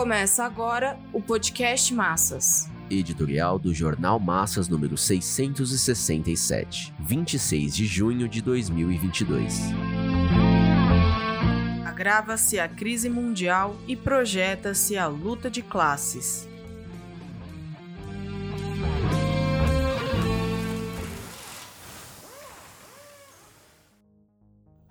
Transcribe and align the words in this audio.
Começa 0.00 0.44
agora 0.44 0.98
o 1.12 1.20
podcast 1.20 1.92
Massas. 1.92 2.70
Editorial 2.88 3.58
do 3.58 3.74
Jornal 3.74 4.18
Massas 4.18 4.66
número 4.66 4.96
667, 4.96 6.94
26 7.00 7.76
de 7.76 7.84
junho 7.84 8.26
de 8.26 8.40
2022. 8.40 9.60
Agrava-se 11.84 12.58
a 12.58 12.66
crise 12.66 13.10
mundial 13.10 13.76
e 13.86 13.94
projeta-se 13.94 14.96
a 14.96 15.06
luta 15.06 15.50
de 15.50 15.60
classes. 15.60 16.48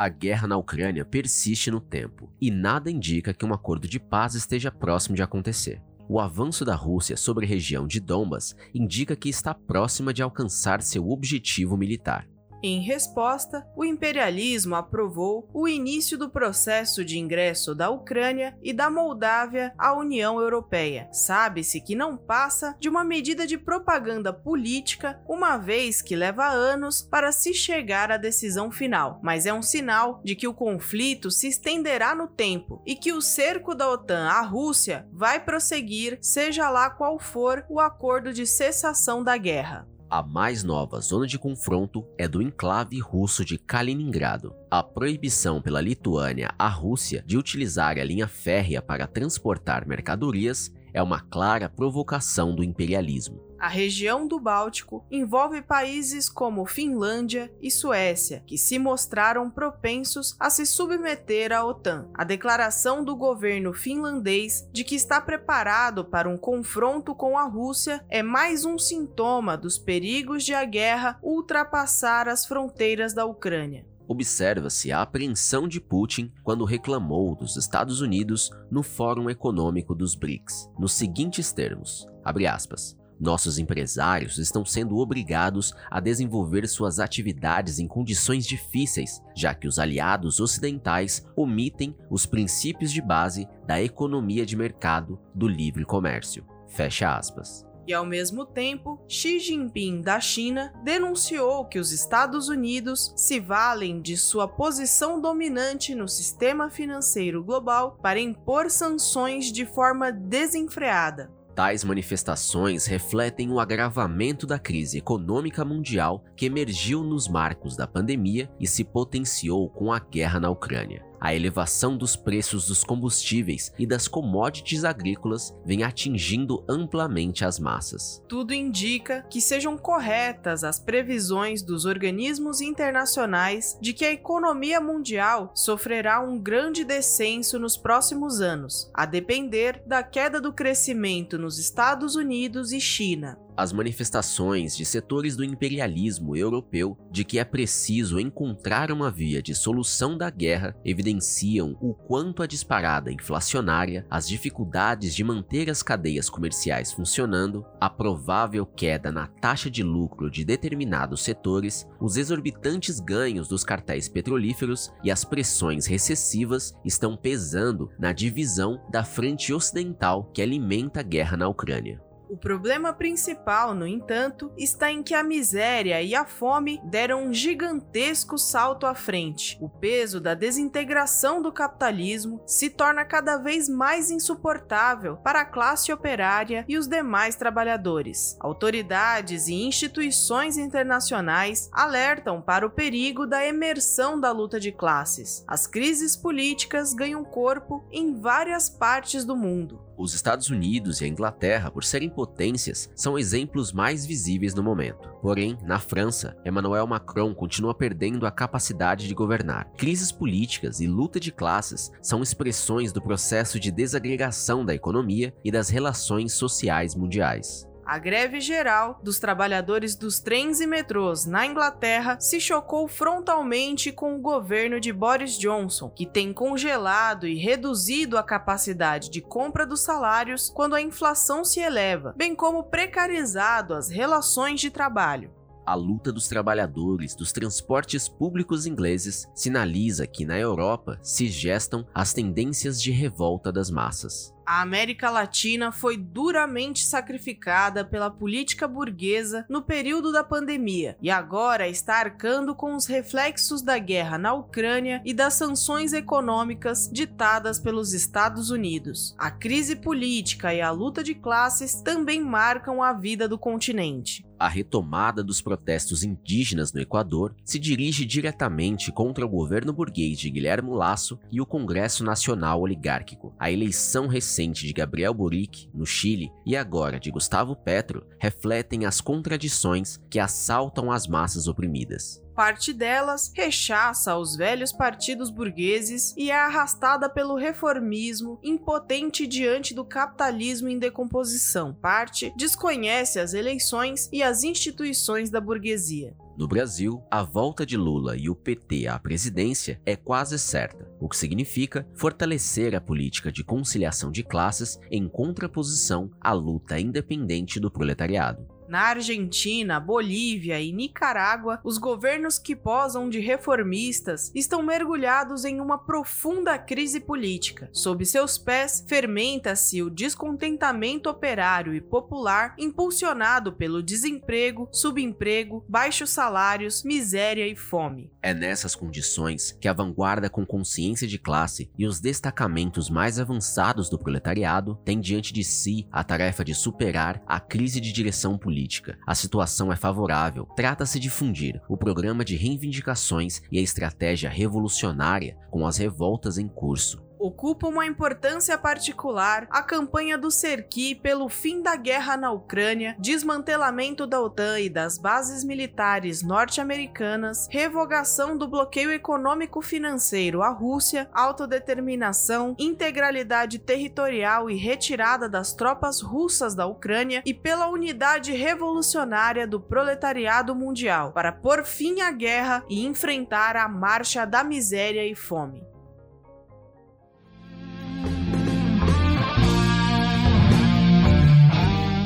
A 0.00 0.08
guerra 0.08 0.46
na 0.46 0.56
Ucrânia 0.56 1.04
persiste 1.04 1.72
no 1.72 1.80
tempo 1.80 2.32
e 2.40 2.52
nada 2.52 2.88
indica 2.88 3.34
que 3.34 3.44
um 3.44 3.52
acordo 3.52 3.88
de 3.88 3.98
paz 3.98 4.36
esteja 4.36 4.70
próximo 4.70 5.16
de 5.16 5.24
acontecer. 5.24 5.82
O 6.08 6.20
avanço 6.20 6.64
da 6.64 6.76
Rússia 6.76 7.16
sobre 7.16 7.44
a 7.44 7.48
região 7.48 7.84
de 7.84 7.98
Donbas 7.98 8.54
indica 8.72 9.16
que 9.16 9.28
está 9.28 9.52
próxima 9.52 10.14
de 10.14 10.22
alcançar 10.22 10.82
seu 10.82 11.10
objetivo 11.10 11.76
militar. 11.76 12.28
Em 12.62 12.80
resposta, 12.80 13.64
o 13.76 13.84
imperialismo 13.84 14.74
aprovou 14.74 15.48
o 15.54 15.68
início 15.68 16.18
do 16.18 16.28
processo 16.28 17.04
de 17.04 17.18
ingresso 17.18 17.72
da 17.74 17.88
Ucrânia 17.88 18.56
e 18.62 18.72
da 18.72 18.90
Moldávia 18.90 19.72
à 19.78 19.94
União 19.94 20.40
Europeia. 20.40 21.08
Sabe-se 21.12 21.80
que 21.80 21.94
não 21.94 22.16
passa 22.16 22.76
de 22.80 22.88
uma 22.88 23.04
medida 23.04 23.46
de 23.46 23.56
propaganda 23.56 24.32
política, 24.32 25.20
uma 25.28 25.56
vez 25.56 26.02
que 26.02 26.16
leva 26.16 26.48
anos 26.48 27.00
para 27.00 27.30
se 27.30 27.54
chegar 27.54 28.10
à 28.10 28.16
decisão 28.16 28.72
final, 28.72 29.20
mas 29.22 29.46
é 29.46 29.52
um 29.52 29.62
sinal 29.62 30.20
de 30.24 30.34
que 30.34 30.48
o 30.48 30.54
conflito 30.54 31.30
se 31.30 31.46
estenderá 31.46 32.14
no 32.14 32.26
tempo 32.26 32.82
e 32.84 32.96
que 32.96 33.12
o 33.12 33.22
cerco 33.22 33.74
da 33.74 33.88
OTAN 33.88 34.28
à 34.28 34.42
Rússia 34.42 35.06
vai 35.12 35.38
prosseguir, 35.38 36.18
seja 36.20 36.68
lá 36.70 36.90
qual 36.90 37.20
for 37.20 37.64
o 37.68 37.78
acordo 37.78 38.32
de 38.32 38.46
cessação 38.46 39.22
da 39.22 39.36
guerra. 39.36 39.86
A 40.10 40.22
mais 40.22 40.64
nova 40.64 41.00
zona 41.00 41.26
de 41.26 41.38
confronto 41.38 42.02
é 42.16 42.26
do 42.26 42.40
enclave 42.40 42.98
russo 42.98 43.44
de 43.44 43.58
Kaliningrado. 43.58 44.54
A 44.70 44.82
proibição 44.82 45.60
pela 45.60 45.82
Lituânia 45.82 46.50
à 46.58 46.66
Rússia 46.66 47.22
de 47.26 47.36
utilizar 47.36 47.98
a 47.98 48.04
linha 48.04 48.26
férrea 48.26 48.80
para 48.80 49.06
transportar 49.06 49.86
mercadorias 49.86 50.72
é 50.92 51.02
uma 51.02 51.20
clara 51.20 51.68
provocação 51.68 52.54
do 52.54 52.64
imperialismo. 52.64 53.48
A 53.58 53.66
região 53.66 54.28
do 54.28 54.38
Báltico 54.38 55.04
envolve 55.10 55.60
países 55.60 56.28
como 56.28 56.64
Finlândia 56.64 57.52
e 57.60 57.72
Suécia, 57.72 58.44
que 58.46 58.56
se 58.56 58.78
mostraram 58.78 59.50
propensos 59.50 60.36
a 60.38 60.48
se 60.48 60.64
submeter 60.64 61.52
à 61.52 61.64
OTAN. 61.64 62.08
A 62.14 62.22
declaração 62.22 63.04
do 63.04 63.16
governo 63.16 63.72
finlandês 63.72 64.68
de 64.72 64.84
que 64.84 64.94
está 64.94 65.20
preparado 65.20 66.04
para 66.04 66.28
um 66.28 66.36
confronto 66.36 67.16
com 67.16 67.36
a 67.36 67.44
Rússia 67.44 68.04
é 68.08 68.22
mais 68.22 68.64
um 68.64 68.78
sintoma 68.78 69.56
dos 69.56 69.76
perigos 69.76 70.44
de 70.44 70.54
a 70.54 70.64
guerra 70.64 71.18
ultrapassar 71.20 72.28
as 72.28 72.46
fronteiras 72.46 73.12
da 73.12 73.26
Ucrânia 73.26 73.84
observa-se 74.08 74.90
a 74.90 75.02
apreensão 75.02 75.68
de 75.68 75.80
Putin 75.80 76.32
quando 76.42 76.64
reclamou 76.64 77.36
dos 77.36 77.56
Estados 77.56 78.00
Unidos 78.00 78.50
no 78.70 78.82
Fórum 78.82 79.28
Econômico 79.28 79.94
dos 79.94 80.14
BRICS, 80.14 80.70
nos 80.78 80.92
seguintes 80.92 81.52
termos: 81.52 82.08
aspas, 82.24 82.96
nossos 83.20 83.58
empresários 83.58 84.38
estão 84.38 84.64
sendo 84.64 84.96
obrigados 84.96 85.74
a 85.90 86.00
desenvolver 86.00 86.66
suas 86.68 87.00
atividades 87.00 87.78
em 87.78 87.86
condições 87.86 88.46
difíceis, 88.46 89.20
já 89.34 89.54
que 89.54 89.66
os 89.66 89.78
aliados 89.78 90.40
ocidentais 90.40 91.26
omitem 91.36 91.96
os 92.08 92.24
princípios 92.26 92.92
de 92.92 93.02
base 93.02 93.48
da 93.66 93.82
economia 93.82 94.46
de 94.46 94.56
mercado 94.56 95.18
do 95.34 95.48
livre 95.48 95.84
comércio. 95.84 96.46
Fecha 96.68 97.16
aspas. 97.16 97.67
E 97.88 97.94
ao 97.94 98.04
mesmo 98.04 98.44
tempo, 98.44 99.02
Xi 99.08 99.38
Jinping 99.38 100.02
da 100.02 100.20
China 100.20 100.74
denunciou 100.84 101.64
que 101.64 101.78
os 101.78 101.90
Estados 101.90 102.50
Unidos 102.50 103.14
se 103.16 103.40
valem 103.40 104.02
de 104.02 104.14
sua 104.14 104.46
posição 104.46 105.18
dominante 105.18 105.94
no 105.94 106.06
sistema 106.06 106.68
financeiro 106.68 107.42
global 107.42 107.96
para 108.02 108.20
impor 108.20 108.70
sanções 108.70 109.50
de 109.50 109.64
forma 109.64 110.12
desenfreada. 110.12 111.32
Tais 111.54 111.82
manifestações 111.82 112.84
refletem 112.84 113.50
o 113.50 113.58
agravamento 113.58 114.46
da 114.46 114.58
crise 114.58 114.98
econômica 114.98 115.64
mundial 115.64 116.22
que 116.36 116.44
emergiu 116.44 117.02
nos 117.02 117.26
marcos 117.26 117.74
da 117.74 117.86
pandemia 117.86 118.50
e 118.60 118.66
se 118.66 118.84
potenciou 118.84 119.70
com 119.70 119.90
a 119.90 119.98
guerra 119.98 120.38
na 120.38 120.50
Ucrânia. 120.50 121.07
A 121.20 121.34
elevação 121.34 121.96
dos 121.96 122.14
preços 122.14 122.68
dos 122.68 122.84
combustíveis 122.84 123.72
e 123.78 123.86
das 123.86 124.06
commodities 124.06 124.84
agrícolas 124.84 125.54
vem 125.64 125.82
atingindo 125.82 126.64
amplamente 126.68 127.44
as 127.44 127.58
massas. 127.58 128.22
Tudo 128.28 128.54
indica 128.54 129.22
que 129.28 129.40
sejam 129.40 129.76
corretas 129.76 130.62
as 130.62 130.78
previsões 130.78 131.62
dos 131.62 131.84
organismos 131.84 132.60
internacionais 132.60 133.76
de 133.80 133.92
que 133.92 134.04
a 134.04 134.12
economia 134.12 134.80
mundial 134.80 135.50
sofrerá 135.54 136.20
um 136.20 136.38
grande 136.38 136.84
descenso 136.84 137.58
nos 137.58 137.76
próximos 137.76 138.40
anos, 138.40 138.90
a 138.94 139.04
depender 139.04 139.82
da 139.86 140.02
queda 140.02 140.40
do 140.40 140.52
crescimento 140.52 141.36
nos 141.36 141.58
Estados 141.58 142.14
Unidos 142.14 142.72
e 142.72 142.80
China. 142.80 143.38
As 143.58 143.72
manifestações 143.72 144.76
de 144.76 144.84
setores 144.84 145.34
do 145.34 145.42
imperialismo 145.42 146.36
europeu 146.36 146.96
de 147.10 147.24
que 147.24 147.40
é 147.40 147.44
preciso 147.44 148.20
encontrar 148.20 148.92
uma 148.92 149.10
via 149.10 149.42
de 149.42 149.52
solução 149.52 150.16
da 150.16 150.30
guerra 150.30 150.76
evidenciam 150.84 151.76
o 151.80 151.92
quanto 151.92 152.40
a 152.40 152.46
disparada 152.46 153.10
inflacionária, 153.10 154.06
as 154.08 154.28
dificuldades 154.28 155.12
de 155.12 155.24
manter 155.24 155.68
as 155.68 155.82
cadeias 155.82 156.30
comerciais 156.30 156.92
funcionando, 156.92 157.66
a 157.80 157.90
provável 157.90 158.64
queda 158.64 159.10
na 159.10 159.26
taxa 159.26 159.68
de 159.68 159.82
lucro 159.82 160.30
de 160.30 160.44
determinados 160.44 161.24
setores, 161.24 161.84
os 162.00 162.16
exorbitantes 162.16 163.00
ganhos 163.00 163.48
dos 163.48 163.64
cartéis 163.64 164.08
petrolíferos 164.08 164.92
e 165.02 165.10
as 165.10 165.24
pressões 165.24 165.84
recessivas 165.84 166.72
estão 166.84 167.16
pesando 167.16 167.90
na 167.98 168.12
divisão 168.12 168.80
da 168.88 169.02
frente 169.02 169.52
ocidental 169.52 170.30
que 170.32 170.42
alimenta 170.42 171.00
a 171.00 171.02
guerra 171.02 171.36
na 171.36 171.48
Ucrânia. 171.48 172.00
O 172.28 172.36
problema 172.36 172.92
principal, 172.92 173.74
no 173.74 173.86
entanto, 173.86 174.52
está 174.56 174.92
em 174.92 175.02
que 175.02 175.14
a 175.14 175.22
miséria 175.22 176.02
e 176.02 176.14
a 176.14 176.26
fome 176.26 176.78
deram 176.84 177.24
um 177.24 177.32
gigantesco 177.32 178.36
salto 178.36 178.84
à 178.84 178.94
frente. 178.94 179.56
O 179.62 179.68
peso 179.68 180.20
da 180.20 180.34
desintegração 180.34 181.40
do 181.40 181.50
capitalismo 181.50 182.42
se 182.46 182.68
torna 182.68 183.02
cada 183.02 183.38
vez 183.38 183.66
mais 183.66 184.10
insuportável 184.10 185.16
para 185.16 185.40
a 185.40 185.44
classe 185.46 185.90
operária 185.90 186.66
e 186.68 186.76
os 186.76 186.86
demais 186.86 187.34
trabalhadores. 187.34 188.36
Autoridades 188.40 189.48
e 189.48 189.54
instituições 189.54 190.58
internacionais 190.58 191.70
alertam 191.72 192.42
para 192.42 192.66
o 192.66 192.70
perigo 192.70 193.26
da 193.26 193.42
emersão 193.46 194.20
da 194.20 194.30
luta 194.32 194.60
de 194.60 194.70
classes. 194.70 195.44
As 195.48 195.66
crises 195.66 196.14
políticas 196.14 196.92
ganham 196.92 197.24
corpo 197.24 197.86
em 197.90 198.20
várias 198.20 198.68
partes 198.68 199.24
do 199.24 199.34
mundo. 199.34 199.88
Os 199.96 200.14
Estados 200.14 200.48
Unidos 200.48 201.00
e 201.00 201.06
a 201.06 201.08
Inglaterra, 201.08 201.72
por 201.72 201.82
serem 201.82 202.08
potências, 202.18 202.90
são 202.96 203.16
exemplos 203.16 203.72
mais 203.72 204.04
visíveis 204.04 204.52
no 204.52 204.60
momento. 204.60 205.08
Porém, 205.22 205.56
na 205.62 205.78
França, 205.78 206.36
Emmanuel 206.44 206.84
Macron 206.84 207.32
continua 207.32 207.72
perdendo 207.72 208.26
a 208.26 208.30
capacidade 208.32 209.06
de 209.06 209.14
governar. 209.14 209.70
Crises 209.76 210.10
políticas 210.10 210.80
e 210.80 210.88
luta 210.88 211.20
de 211.20 211.30
classes 211.30 211.92
são 212.02 212.20
expressões 212.20 212.90
do 212.92 213.00
processo 213.00 213.60
de 213.60 213.70
desagregação 213.70 214.64
da 214.64 214.74
economia 214.74 215.32
e 215.44 215.52
das 215.52 215.68
relações 215.68 216.32
sociais 216.32 216.96
mundiais. 216.96 217.67
A 217.88 217.98
greve 217.98 218.38
geral 218.38 219.00
dos 219.02 219.18
trabalhadores 219.18 219.96
dos 219.96 220.20
trens 220.20 220.60
e 220.60 220.66
metrôs 220.66 221.24
na 221.24 221.46
Inglaterra 221.46 222.20
se 222.20 222.38
chocou 222.38 222.86
frontalmente 222.86 223.90
com 223.90 224.14
o 224.14 224.20
governo 224.20 224.78
de 224.78 224.92
Boris 224.92 225.38
Johnson, 225.38 225.88
que 225.88 226.04
tem 226.04 226.30
congelado 226.30 227.26
e 227.26 227.34
reduzido 227.34 228.18
a 228.18 228.22
capacidade 228.22 229.08
de 229.08 229.22
compra 229.22 229.66
dos 229.66 229.80
salários 229.80 230.50
quando 230.50 230.74
a 230.74 230.82
inflação 230.82 231.42
se 231.42 231.60
eleva, 231.60 232.12
bem 232.14 232.36
como 232.36 232.64
precarizado 232.64 233.72
as 233.72 233.88
relações 233.88 234.60
de 234.60 234.68
trabalho 234.68 235.38
a 235.68 235.74
luta 235.74 236.10
dos 236.10 236.28
trabalhadores 236.28 237.14
dos 237.14 237.30
transportes 237.30 238.08
públicos 238.08 238.64
ingleses 238.64 239.28
sinaliza 239.34 240.06
que 240.06 240.24
na 240.24 240.38
Europa 240.38 240.98
se 241.02 241.28
gestam 241.28 241.86
as 241.94 242.14
tendências 242.14 242.80
de 242.80 242.90
revolta 242.90 243.52
das 243.52 243.70
massas. 243.70 244.34
A 244.50 244.62
América 244.62 245.10
Latina 245.10 245.70
foi 245.70 245.98
duramente 245.98 246.82
sacrificada 246.82 247.84
pela 247.84 248.10
política 248.10 248.66
burguesa 248.66 249.44
no 249.46 249.60
período 249.60 250.10
da 250.10 250.24
pandemia 250.24 250.96
e 251.02 251.10
agora 251.10 251.68
está 251.68 251.96
arcando 251.96 252.54
com 252.54 252.74
os 252.74 252.86
reflexos 252.86 253.60
da 253.60 253.76
guerra 253.76 254.16
na 254.16 254.32
Ucrânia 254.32 255.02
e 255.04 255.12
das 255.12 255.34
sanções 255.34 255.92
econômicas 255.92 256.88
ditadas 256.90 257.60
pelos 257.60 257.92
Estados 257.92 258.48
Unidos. 258.48 259.14
A 259.18 259.30
crise 259.30 259.76
política 259.76 260.54
e 260.54 260.62
a 260.62 260.70
luta 260.70 261.04
de 261.04 261.14
classes 261.14 261.82
também 261.82 262.22
marcam 262.22 262.82
a 262.82 262.94
vida 262.94 263.28
do 263.28 263.38
continente. 263.38 264.27
A 264.38 264.48
retomada 264.48 265.22
dos 265.22 265.40
protestos 265.40 266.02
indígenas 266.02 266.72
no 266.72 266.80
Equador 266.80 267.34
se 267.44 267.58
dirige 267.58 268.04
diretamente 268.04 268.92
contra 268.92 269.24
o 269.24 269.28
governo 269.28 269.72
burguês 269.72 270.18
de 270.18 270.30
Guilherme 270.30 270.70
Lasso 270.70 271.18
e 271.30 271.40
o 271.40 271.46
Congresso 271.46 272.04
Nacional 272.04 272.60
Oligárquico. 272.60 273.34
A 273.38 273.50
eleição 273.50 274.06
recente 274.06 274.66
de 274.66 274.72
Gabriel 274.72 275.12
Boric, 275.12 275.68
no 275.74 275.84
Chile, 275.84 276.30
e 276.46 276.56
agora 276.56 277.00
de 277.00 277.10
Gustavo 277.10 277.56
Petro 277.56 278.06
refletem 278.18 278.84
as 278.84 279.00
contradições 279.00 279.98
que 280.08 280.18
assaltam 280.18 280.90
as 280.92 281.06
massas 281.06 281.48
oprimidas 281.48 282.22
parte 282.38 282.72
delas 282.72 283.32
rechaça 283.34 284.16
os 284.16 284.36
velhos 284.36 284.70
partidos 284.70 285.28
burgueses 285.28 286.14
e 286.16 286.30
é 286.30 286.36
arrastada 286.36 287.10
pelo 287.10 287.34
reformismo, 287.34 288.38
impotente 288.44 289.26
diante 289.26 289.74
do 289.74 289.84
capitalismo 289.84 290.68
em 290.68 290.78
decomposição. 290.78 291.74
Parte 291.74 292.32
desconhece 292.36 293.18
as 293.18 293.34
eleições 293.34 294.08
e 294.12 294.22
as 294.22 294.44
instituições 294.44 295.30
da 295.30 295.40
burguesia. 295.40 296.14
No 296.36 296.46
Brasil, 296.46 297.02
a 297.10 297.24
volta 297.24 297.66
de 297.66 297.76
Lula 297.76 298.16
e 298.16 298.30
o 298.30 298.36
PT 298.36 298.86
à 298.86 298.96
presidência 299.00 299.80
é 299.84 299.96
quase 299.96 300.38
certa, 300.38 300.88
o 301.00 301.08
que 301.08 301.16
significa 301.16 301.84
fortalecer 301.96 302.72
a 302.76 302.80
política 302.80 303.32
de 303.32 303.42
conciliação 303.42 304.12
de 304.12 304.22
classes 304.22 304.78
em 304.92 305.08
contraposição 305.08 306.08
à 306.20 306.32
luta 306.32 306.78
independente 306.78 307.58
do 307.58 307.68
proletariado. 307.68 308.57
Na 308.68 308.88
Argentina, 308.88 309.80
Bolívia 309.80 310.60
e 310.60 310.70
Nicarágua, 310.72 311.58
os 311.64 311.78
governos 311.78 312.38
que 312.38 312.54
posam 312.54 313.08
de 313.08 313.18
reformistas 313.18 314.30
estão 314.34 314.62
mergulhados 314.62 315.46
em 315.46 315.58
uma 315.58 315.78
profunda 315.78 316.58
crise 316.58 317.00
política. 317.00 317.70
Sob 317.72 318.04
seus 318.04 318.36
pés, 318.36 318.84
fermenta-se 318.86 319.82
o 319.82 319.88
descontentamento 319.88 321.08
operário 321.08 321.74
e 321.74 321.80
popular 321.80 322.54
impulsionado 322.58 323.54
pelo 323.54 323.82
desemprego, 323.82 324.68
subemprego, 324.70 325.64
baixos 325.66 326.10
salários, 326.10 326.84
miséria 326.84 327.48
e 327.48 327.56
fome. 327.56 328.12
É 328.20 328.34
nessas 328.34 328.76
condições 328.76 329.56
que 329.58 329.66
a 329.66 329.72
vanguarda 329.72 330.28
com 330.28 330.44
consciência 330.44 331.08
de 331.08 331.18
classe 331.18 331.70
e 331.78 331.86
os 331.86 332.00
destacamentos 332.00 332.90
mais 332.90 333.18
avançados 333.18 333.88
do 333.88 333.98
proletariado 333.98 334.78
têm 334.84 335.00
diante 335.00 335.32
de 335.32 335.42
si 335.42 335.88
a 335.90 336.04
tarefa 336.04 336.44
de 336.44 336.54
superar 336.54 337.22
a 337.26 337.40
crise 337.40 337.80
de 337.80 337.90
direção 337.90 338.36
política 338.36 338.57
política. 338.58 338.98
A 339.06 339.14
situação 339.14 339.72
é 339.72 339.76
favorável. 339.76 340.44
Trata-se 340.56 340.98
de 340.98 341.08
fundir 341.08 341.60
o 341.68 341.76
programa 341.76 342.24
de 342.24 342.34
reivindicações 342.34 343.40
e 343.52 343.58
a 343.58 343.62
estratégia 343.62 344.28
revolucionária 344.28 345.36
com 345.50 345.64
as 345.66 345.76
revoltas 345.76 346.38
em 346.38 346.48
curso 346.48 347.07
ocupa 347.18 347.66
uma 347.66 347.86
importância 347.86 348.56
particular 348.56 349.46
a 349.50 349.62
campanha 349.62 350.16
do 350.16 350.30
Serki 350.30 350.94
pelo 350.94 351.28
fim 351.28 351.62
da 351.62 351.76
guerra 351.76 352.16
na 352.16 352.30
Ucrânia, 352.30 352.96
desmantelamento 352.98 354.06
da 354.06 354.20
OTAN 354.20 354.60
e 354.60 354.68
das 354.68 354.98
bases 354.98 355.44
militares 355.44 356.22
norte-americanas, 356.22 357.48
revogação 357.50 358.36
do 358.36 358.48
bloqueio 358.48 358.90
econômico-financeiro 358.92 360.42
à 360.42 360.48
Rússia, 360.48 361.08
autodeterminação, 361.12 362.54
integralidade 362.58 363.58
territorial 363.58 364.50
e 364.50 364.56
retirada 364.56 365.28
das 365.28 365.52
tropas 365.52 366.00
russas 366.00 366.54
da 366.54 366.66
Ucrânia 366.66 367.22
e 367.24 367.34
pela 367.34 367.68
unidade 367.68 368.32
revolucionária 368.32 369.46
do 369.46 369.60
proletariado 369.60 370.54
mundial 370.54 371.12
para 371.12 371.32
pôr 371.32 371.64
fim 371.64 372.00
à 372.00 372.10
guerra 372.10 372.64
e 372.68 372.84
enfrentar 372.86 373.56
a 373.56 373.68
marcha 373.68 374.24
da 374.24 374.44
miséria 374.44 375.06
e 375.06 375.14
fome. 375.14 375.77